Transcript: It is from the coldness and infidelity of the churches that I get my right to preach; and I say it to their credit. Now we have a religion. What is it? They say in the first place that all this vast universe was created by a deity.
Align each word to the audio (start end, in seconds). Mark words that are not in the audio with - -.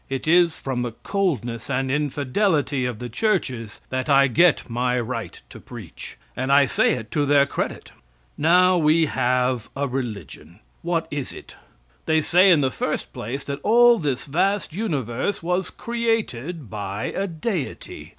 It 0.09 0.27
is 0.27 0.57
from 0.59 0.81
the 0.81 0.93
coldness 1.03 1.69
and 1.69 1.91
infidelity 1.91 2.87
of 2.87 2.97
the 2.97 3.07
churches 3.07 3.81
that 3.89 4.09
I 4.09 4.25
get 4.25 4.67
my 4.67 4.99
right 4.99 5.39
to 5.51 5.59
preach; 5.59 6.17
and 6.35 6.51
I 6.51 6.65
say 6.65 6.93
it 6.93 7.11
to 7.11 7.23
their 7.23 7.45
credit. 7.45 7.91
Now 8.35 8.79
we 8.79 9.05
have 9.05 9.69
a 9.75 9.87
religion. 9.87 10.59
What 10.81 11.07
is 11.11 11.33
it? 11.33 11.55
They 12.07 12.19
say 12.19 12.49
in 12.49 12.61
the 12.61 12.71
first 12.71 13.13
place 13.13 13.43
that 13.43 13.61
all 13.61 13.99
this 13.99 14.25
vast 14.25 14.73
universe 14.73 15.43
was 15.43 15.69
created 15.69 16.67
by 16.67 17.11
a 17.15 17.27
deity. 17.27 18.09